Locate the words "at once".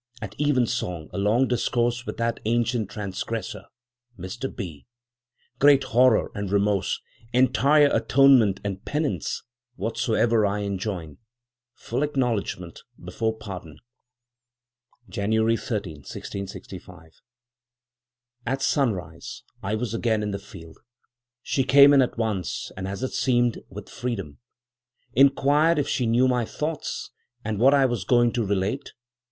22.01-22.71